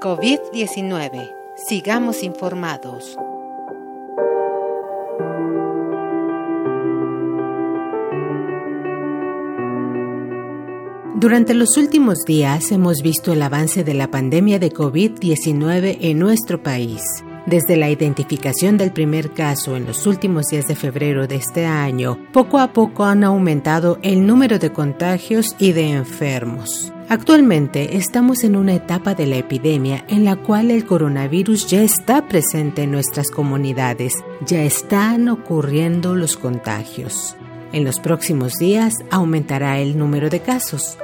COVID-19. 0.00 1.34
Sigamos 1.56 2.22
informados. 2.22 3.16
Durante 11.16 11.52
los 11.54 11.76
últimos 11.76 12.18
días 12.24 12.70
hemos 12.70 13.02
visto 13.02 13.32
el 13.32 13.42
avance 13.42 13.82
de 13.82 13.94
la 13.94 14.08
pandemia 14.08 14.60
de 14.60 14.72
COVID-19 14.72 15.98
en 16.00 16.18
nuestro 16.20 16.62
país. 16.62 17.02
Desde 17.46 17.76
la 17.76 17.90
identificación 17.90 18.76
del 18.76 18.92
primer 18.92 19.32
caso 19.32 19.74
en 19.74 19.84
los 19.84 20.06
últimos 20.06 20.46
días 20.46 20.68
de 20.68 20.76
febrero 20.76 21.26
de 21.26 21.36
este 21.36 21.66
año, 21.66 22.18
poco 22.32 22.60
a 22.60 22.72
poco 22.72 23.04
han 23.04 23.24
aumentado 23.24 23.98
el 24.02 24.26
número 24.28 24.60
de 24.60 24.72
contagios 24.72 25.56
y 25.58 25.72
de 25.72 25.90
enfermos. 25.90 26.92
Actualmente 27.10 27.96
estamos 27.96 28.44
en 28.44 28.54
una 28.54 28.74
etapa 28.74 29.14
de 29.14 29.26
la 29.26 29.36
epidemia 29.36 30.04
en 30.08 30.26
la 30.26 30.36
cual 30.36 30.70
el 30.70 30.84
coronavirus 30.84 31.66
ya 31.66 31.82
está 31.82 32.28
presente 32.28 32.82
en 32.82 32.90
nuestras 32.90 33.30
comunidades, 33.30 34.12
ya 34.44 34.62
están 34.62 35.30
ocurriendo 35.30 36.14
los 36.14 36.36
contagios. 36.36 37.34
En 37.72 37.84
los 37.84 37.98
próximos 37.98 38.58
días 38.58 38.92
aumentará 39.10 39.78
el 39.78 39.96
número 39.96 40.28
de 40.28 40.40
casos. 40.40 40.98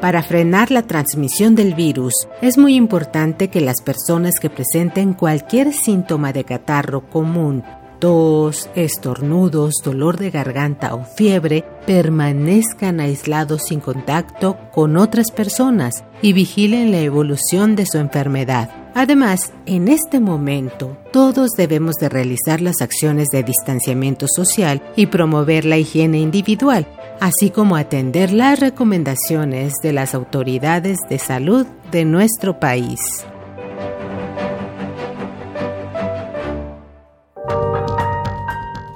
Para 0.00 0.22
frenar 0.22 0.70
la 0.70 0.82
transmisión 0.82 1.56
del 1.56 1.74
virus, 1.74 2.14
es 2.40 2.56
muy 2.56 2.76
importante 2.76 3.48
que 3.48 3.60
las 3.60 3.82
personas 3.82 4.38
que 4.38 4.48
presenten 4.48 5.12
cualquier 5.12 5.72
síntoma 5.72 6.32
de 6.32 6.44
catarro 6.44 7.10
común, 7.10 7.64
tos, 7.98 8.68
estornudos, 8.74 9.74
dolor 9.84 10.16
de 10.16 10.30
garganta 10.30 10.94
o 10.94 11.04
fiebre, 11.04 11.64
permanezcan 11.86 13.00
aislados 13.00 13.62
sin 13.66 13.80
contacto 13.80 14.56
con 14.72 14.96
otras 14.96 15.30
personas 15.30 16.04
y 16.22 16.32
vigilen 16.32 16.90
la 16.90 17.00
evolución 17.00 17.76
de 17.76 17.86
su 17.86 17.98
enfermedad. 17.98 18.70
Además, 18.94 19.52
en 19.66 19.88
este 19.88 20.18
momento, 20.18 20.96
todos 21.12 21.50
debemos 21.56 21.94
de 21.96 22.08
realizar 22.08 22.60
las 22.60 22.80
acciones 22.80 23.28
de 23.28 23.42
distanciamiento 23.42 24.26
social 24.28 24.82
y 24.96 25.06
promover 25.06 25.64
la 25.64 25.78
higiene 25.78 26.18
individual, 26.18 26.86
así 27.20 27.50
como 27.50 27.76
atender 27.76 28.32
las 28.32 28.58
recomendaciones 28.58 29.74
de 29.82 29.92
las 29.92 30.14
autoridades 30.14 30.98
de 31.08 31.18
salud 31.18 31.66
de 31.92 32.04
nuestro 32.04 32.58
país. 32.58 33.24